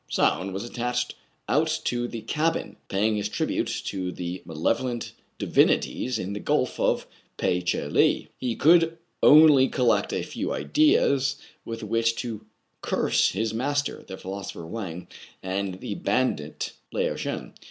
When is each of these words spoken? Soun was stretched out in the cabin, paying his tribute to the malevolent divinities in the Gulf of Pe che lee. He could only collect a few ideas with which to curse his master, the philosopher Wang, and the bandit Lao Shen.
Soun 0.09 0.51
was 0.51 0.65
stretched 0.65 1.13
out 1.47 1.79
in 1.91 2.09
the 2.09 2.21
cabin, 2.21 2.75
paying 2.87 3.17
his 3.17 3.29
tribute 3.29 3.67
to 3.85 4.11
the 4.11 4.41
malevolent 4.45 5.11
divinities 5.37 6.17
in 6.17 6.33
the 6.33 6.39
Gulf 6.39 6.79
of 6.79 7.05
Pe 7.37 7.61
che 7.61 7.85
lee. 7.85 8.27
He 8.39 8.55
could 8.55 8.97
only 9.21 9.67
collect 9.69 10.11
a 10.11 10.23
few 10.23 10.53
ideas 10.53 11.35
with 11.65 11.83
which 11.83 12.15
to 12.21 12.43
curse 12.81 13.29
his 13.33 13.53
master, 13.53 14.03
the 14.07 14.17
philosopher 14.17 14.65
Wang, 14.65 15.07
and 15.43 15.79
the 15.81 15.93
bandit 15.93 16.73
Lao 16.91 17.15
Shen. 17.15 17.53